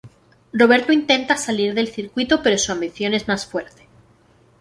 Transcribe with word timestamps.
Roberto 0.51 0.91
intenta 0.93 1.37
salir 1.37 1.75
del 1.75 1.89
circuito 1.91 2.41
pero 2.41 2.57
su 2.57 2.71
ambición 2.71 3.13
es 3.13 3.27
más 3.27 3.45
fuerte. 3.45 3.85